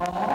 [0.00, 0.27] Oh.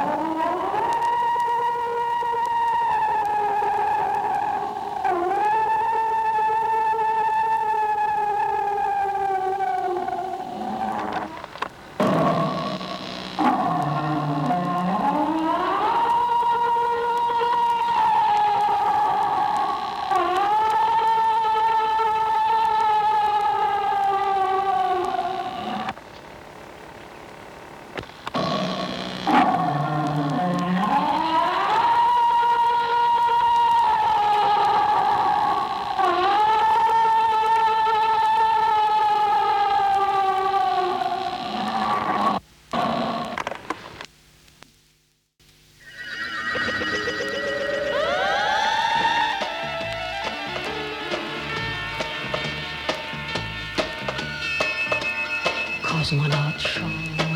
[56.03, 56.91] Cosmonaut Sean,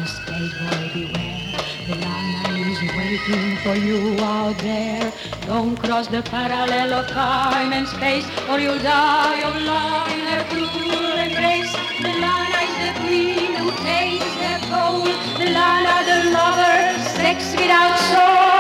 [0.06, 1.56] stage boy beware.
[1.88, 5.14] The line is waiting for you out there.
[5.46, 10.44] Don't cross the parallel of time and space, or you'll die of love in her
[10.50, 11.74] cruel embrace.
[12.04, 15.16] Velana is the queen who takes the gold.
[15.40, 18.57] Velana, the lover, sex without soul.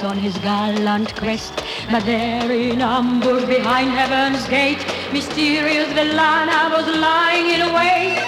[0.00, 1.52] The on his gallant quest.
[1.90, 8.18] But there in ambush behind heaven's gate, mysterious Velana was lying in wait.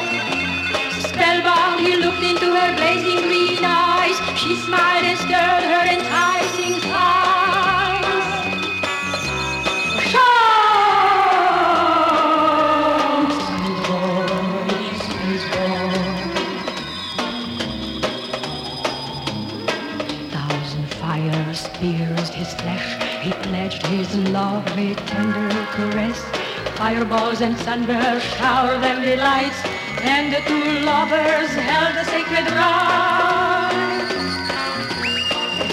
[1.08, 4.16] Spellbound, he looked into her blazing green eyes.
[4.38, 5.49] She smiled and stirred
[26.80, 29.60] Fireballs and sunbursts showered them delights,
[30.00, 34.10] and the two lovers held a sacred rite.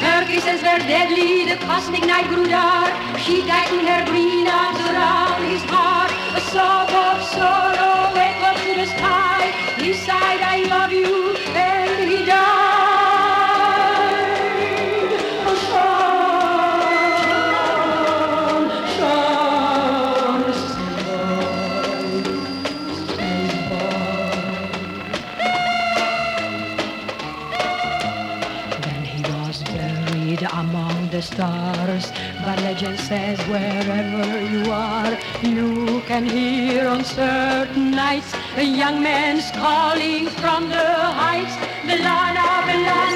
[0.03, 2.91] Her kisses were deadly, the cosmic night grew dark.
[3.19, 6.12] She tightened her green arms around his heart.
[6.35, 9.53] A sob of sorrow went up to the sky.
[9.78, 11.27] He sighed, I love you,
[36.18, 40.90] can hear on certain nights a young man's calling from the
[41.22, 41.56] heights.
[41.86, 43.06] Velana, Velana,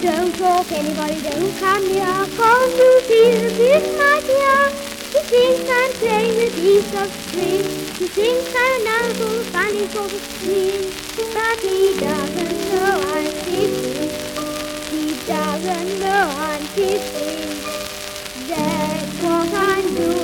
[0.00, 2.26] Don't talk anybody, don't come here.
[2.36, 4.70] Come to feel this, my dear.
[5.10, 7.64] He thinks I'm playing with piece of string.
[7.98, 10.92] He thinks I'm an another funny sort of screen.
[11.34, 14.10] But he doesn't know I'm fifteen.
[14.92, 17.48] He doesn't know I'm fifteen.
[18.48, 20.17] That's what I'm doing,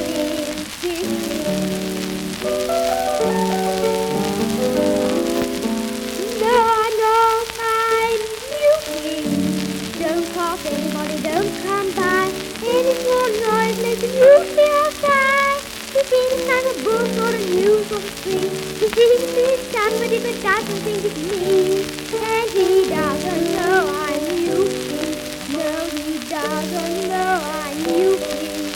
[17.94, 18.50] a news or a string.
[18.79, 21.85] He thinks he's somebody but doesn't think it's me.
[22.19, 25.14] And he doesn't know I'm muting.
[25.52, 28.73] No, he doesn't know I'm muting.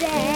[0.00, 0.29] That's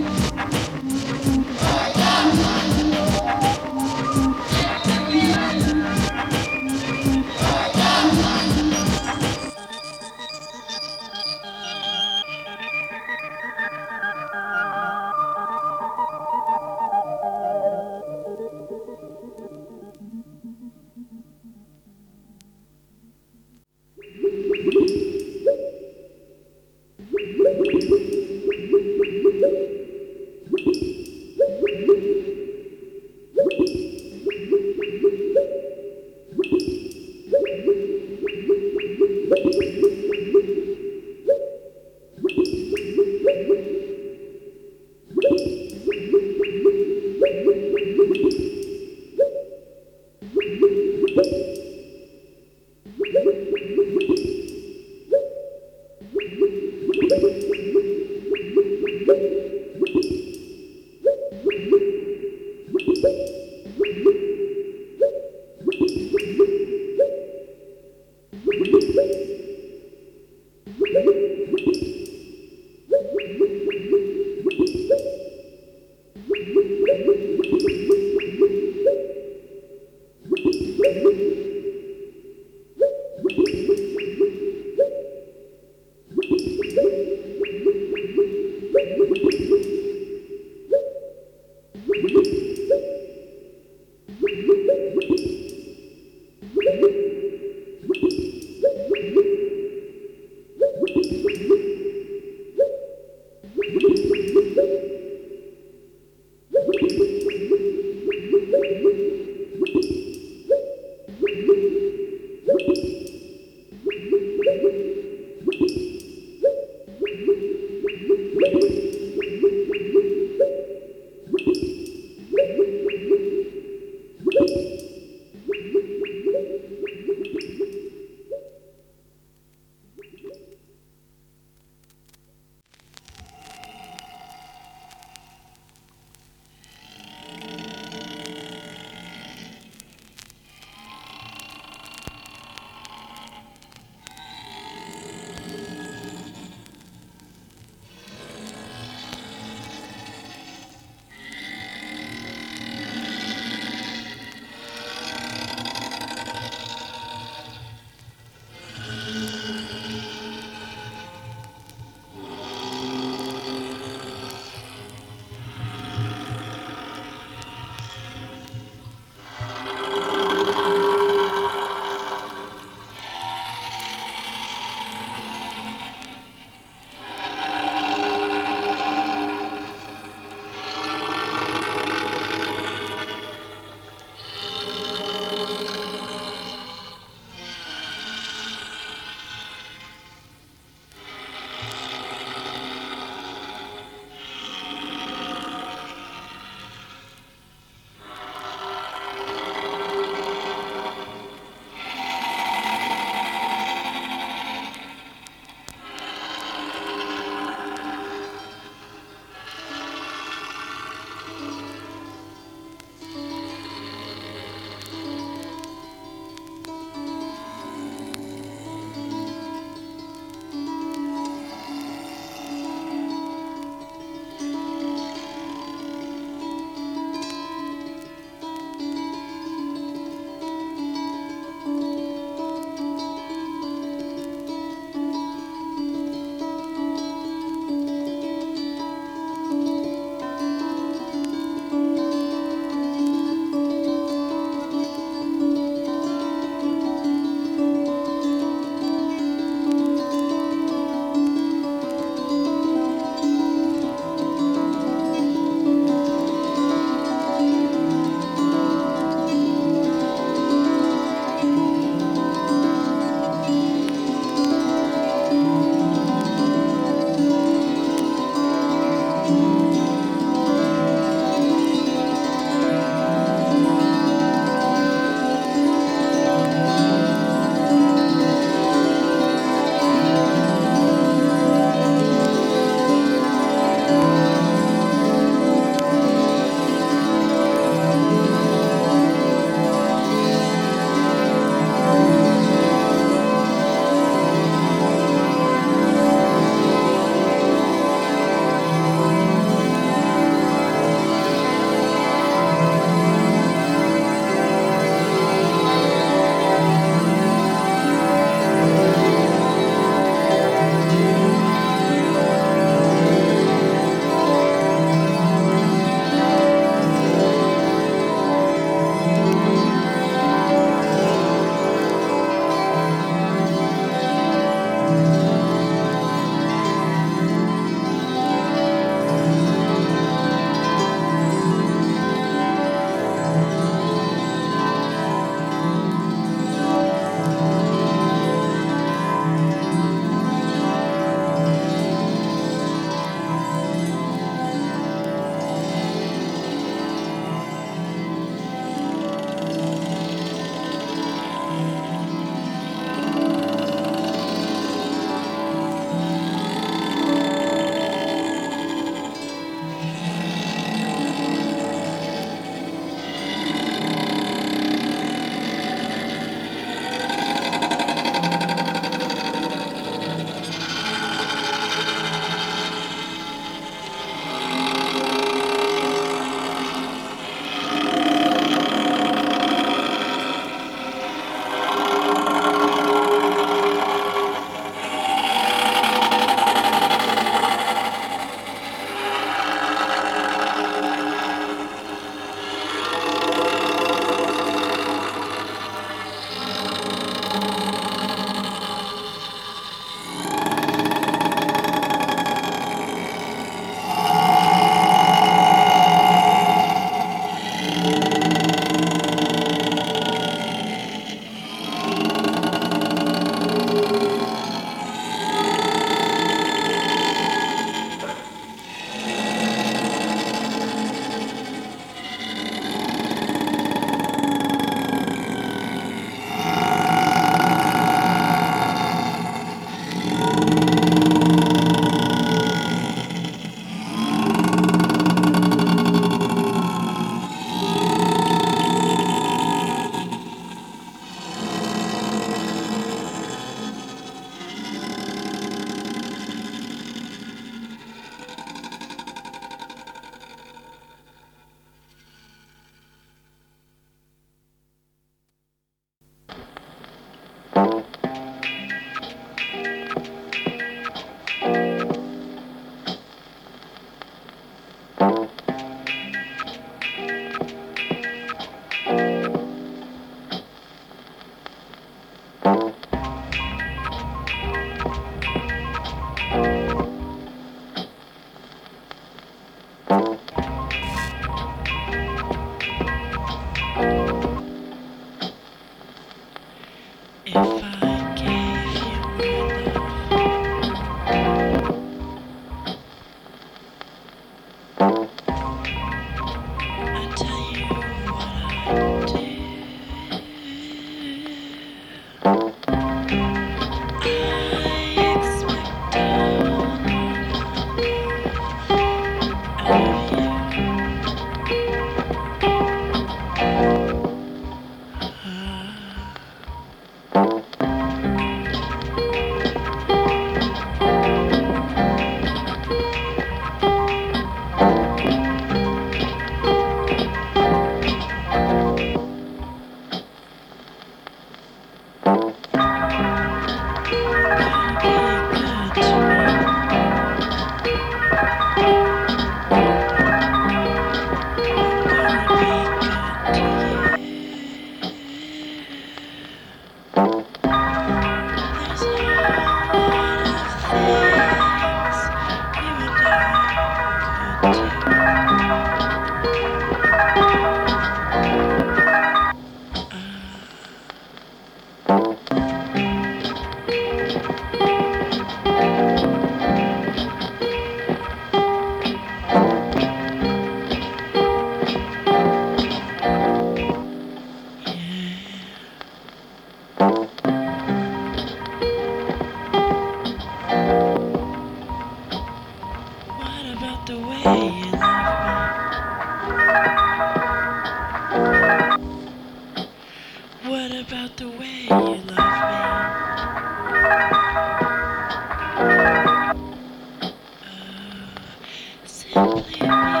[599.13, 600.00] Música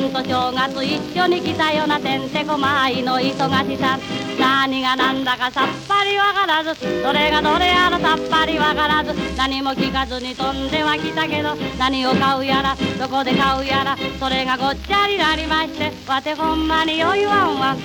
[0.00, 3.98] Oh, simply に来たようなてんてこまいの忙しさ。
[4.38, 7.02] 何が何だかさっぱりわからず。
[7.02, 9.12] どれがどれやらさっぱりわからず。
[9.36, 11.56] 何も聞かずに飛んでは来たけど。
[11.78, 12.76] 何を買うやら。
[12.76, 13.96] どこで買うやら。
[14.20, 15.92] それがごっちゃになりまして。
[16.08, 17.78] わてほんまによいわんわん。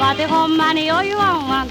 [0.00, 1.68] わてほんまによいわんわん。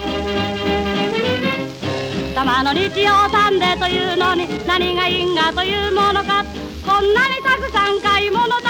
[2.35, 4.45] 玉の日曜サンデーというのに。
[4.67, 6.43] 何が因果というものか。
[6.85, 8.68] こんなにたくさん買い物頼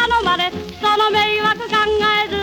[0.81, 1.75] まれその迷惑考
[2.25, 2.35] えず。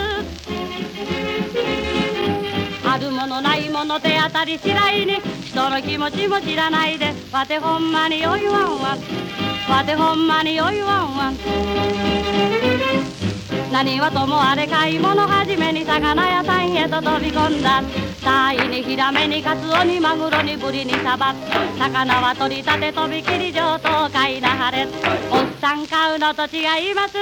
[2.87, 8.97] あるものないもの手当たり次第に人の気持ちも知らないでわてほんまによいわんわ
[9.69, 11.37] わてほんまによいわんわん。
[13.71, 17.83] 何はともあれ買い物始めに魚屋さんへと飛び込んだ。
[18.23, 21.35] タイにヒラメにカツオにマグロにブリにサバ。
[21.77, 24.87] 魚は取り立てとびきり上等買いなはれ。
[25.59, 27.13] さん買うのと違います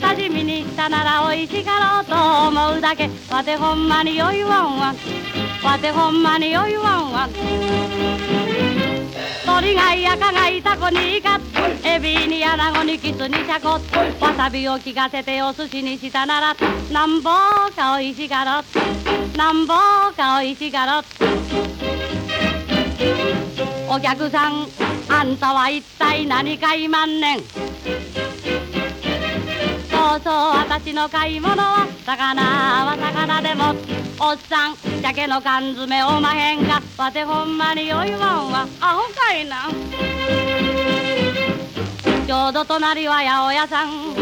[0.00, 3.44] 刺身にしたなら美味しかろうと思うだけわ。
[3.44, 4.92] てほんまによいわんわ。
[4.92, 4.96] ん
[5.64, 7.26] わてほんまによいわんわ。
[7.26, 7.30] ん
[9.44, 11.40] 鳥がいやかがいたこにイカ
[11.84, 13.68] エビにアナゴにキスにシャコ
[14.24, 16.56] わさびを効かせてお寿司にしたなら
[16.92, 17.30] なんぼ
[17.74, 18.62] かおいしかろ。
[19.36, 19.74] なんぼ
[20.16, 21.75] かおいしかろ。
[23.88, 24.66] お客さん
[25.08, 27.40] あんたは一体何買いまんねん。
[27.40, 27.44] そ
[30.16, 33.74] うそう私の買い物は魚は魚でも
[34.18, 36.82] おっさん鮭の缶詰おまへんか。
[36.98, 39.68] わてほんまによいわんわアホかいな。
[42.26, 44.16] ちょうど隣は八百屋さん。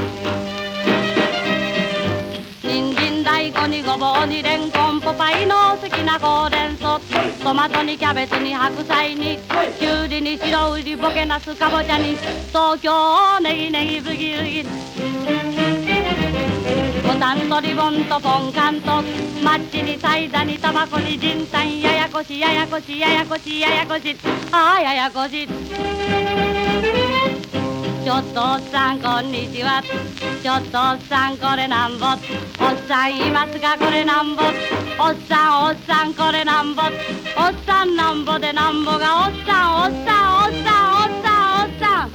[3.55, 6.99] 参大根にごぼうにレンコンポパイの好きなほうれん草
[7.43, 9.39] トマトにキャベツに白菜に
[9.79, 12.17] きゅうりに白売りボケナスかぼちゃに
[12.49, 14.65] 東京ネギネギブギウギ
[17.03, 19.03] ボタンとリボンとポンカンと
[19.43, 24.17] マッチにサイダにタバコにジンタンややこしややこしややこしややこし。
[24.51, 25.49] ああややこし
[28.05, 29.83] ちょっとおっさんこんにちは。
[30.43, 32.05] ちょっとおっさんこれなんぼ。
[32.09, 32.17] おっ
[32.87, 34.43] さんいますかこれなんぼ。
[34.43, 36.83] おっさんおっさんこれなんぼ。
[36.83, 36.91] おっ
[37.65, 42.13] さんなんぼでなんぼがおっさんおっさんおっさんおっさんおっさん。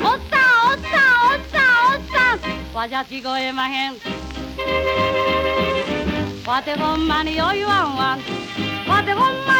[0.00, 0.20] おっ
[1.50, 2.38] さ
[2.72, 5.49] んわじゃ聞こえまへん。
[6.50, 8.20] Whatever the woman, oh, you want, one.
[8.88, 9.59] What the.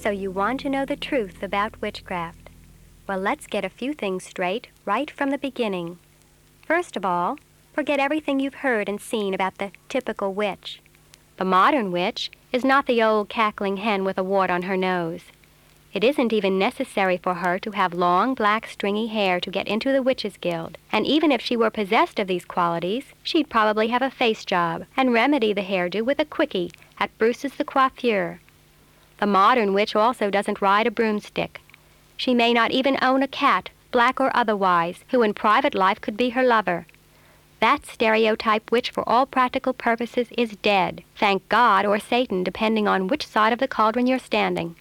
[0.00, 2.48] So you want to know the truth about witchcraft.
[3.06, 5.98] Well, let's get a few things straight right from the beginning.
[6.64, 7.38] First of all,
[7.74, 10.80] forget everything you've heard and seen about the typical witch.
[11.36, 15.24] The modern witch is not the old cackling hen with a wart on her nose.
[15.92, 19.92] It isn't even necessary for her to have long, black, stringy hair to get into
[19.92, 20.78] the Witches' Guild.
[20.90, 24.86] And even if she were possessed of these qualities, she'd probably have a face job
[24.96, 28.40] and remedy the hairdo with a quickie at Bruce's the Coiffeur.
[29.20, 31.60] The modern witch also doesn't ride a broomstick.
[32.16, 36.16] She may not even own a cat, black or otherwise, who in private life could
[36.16, 36.86] be her lover.
[37.60, 43.08] That stereotype, which for all practical purposes is dead, thank God or Satan, depending on
[43.08, 44.76] which side of the cauldron you're standing.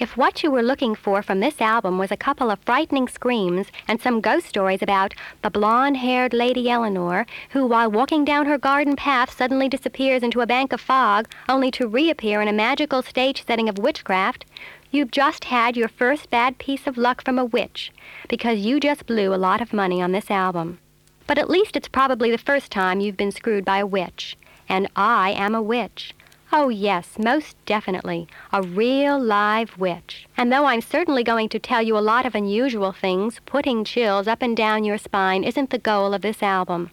[0.00, 3.66] If what you were looking for from this album was a couple of frightening screams
[3.86, 8.56] and some ghost stories about the blonde haired Lady Eleanor, who while walking down her
[8.56, 13.02] garden path suddenly disappears into a bank of fog, only to reappear in a magical
[13.02, 14.46] stage setting of witchcraft,
[14.90, 17.92] you've just had your first bad piece of luck from a witch,
[18.26, 20.78] because you just blew a lot of money on this album.
[21.26, 24.34] But at least it's probably the first time you've been screwed by a witch.
[24.66, 26.14] And I am a witch.
[26.52, 28.26] Oh, yes, most definitely.
[28.52, 30.26] A real live witch.
[30.36, 34.26] And though I'm certainly going to tell you a lot of unusual things, putting chills
[34.26, 36.90] up and down your spine isn't the goal of this album.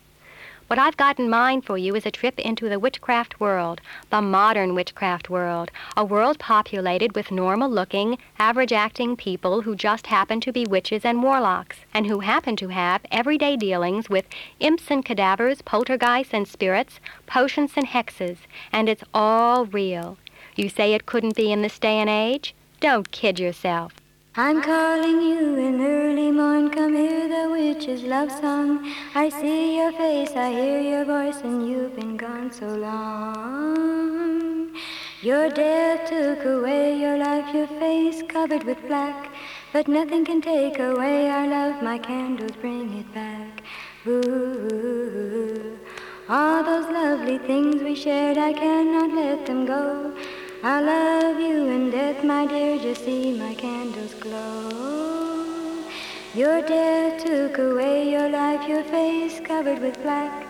[0.68, 4.22] What I've got in mind for you is a trip into the witchcraft world, the
[4.22, 10.42] modern witchcraft world, a world populated with normal looking, average acting people who just happen
[10.42, 14.28] to be witches and warlocks, and who happen to have everyday dealings with
[14.60, 18.40] imps and cadavers, poltergeists and spirits, potions and hexes,
[18.74, 20.18] and it's all real.
[20.58, 22.54] You say it couldn't be in this day and age?
[22.82, 23.94] Don't kid yourself.
[24.40, 28.86] I'm calling you in early morn, come hear the witch's love song.
[29.16, 34.76] I see your face, I hear your voice, and you've been gone so long.
[35.24, 39.34] Your death took away your life, your face covered with black.
[39.74, 43.64] But nothing can take away our love, my candles bring it back.
[44.06, 45.80] Ooh,
[46.30, 50.14] all those lovely things we shared, I cannot let them go.
[50.70, 55.82] I love you in death, my dear, just see my candles glow.
[56.36, 60.46] Your death took away your life, your face covered with black.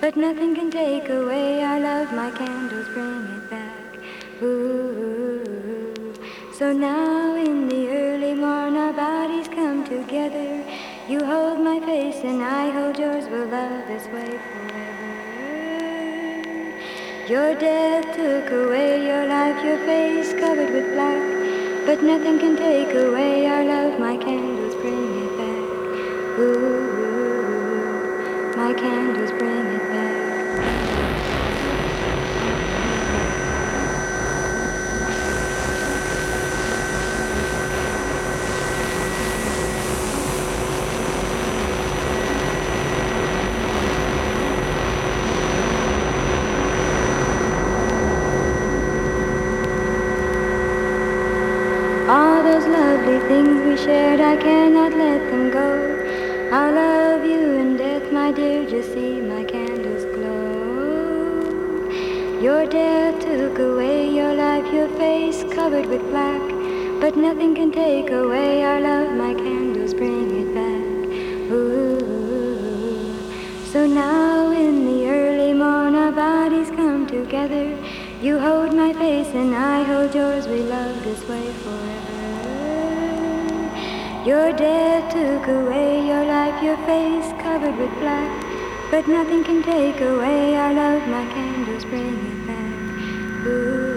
[0.00, 4.42] But nothing can take away our love, my candles bring it back.
[4.42, 6.14] Ooh.
[6.52, 10.64] So now in the early morn our bodies come together.
[11.08, 14.89] You hold my face and I hold yours, we'll love this way forever.
[17.30, 21.86] Your death took away your life, your face covered with black.
[21.86, 23.19] But nothing can take away
[62.40, 66.40] Your death took away your life, your face covered with black.
[66.98, 71.52] But nothing can take away our love, my candles bring it back.
[71.52, 72.00] Ooh.
[73.66, 77.76] So now in the early morn our bodies come together.
[78.22, 82.20] You hold my face and I hold yours, we love this way forever.
[84.24, 88.49] Your death took away your life, your face covered with black.
[88.90, 93.46] But nothing can take away our love, my candles bring it back.
[93.46, 93.89] Ooh.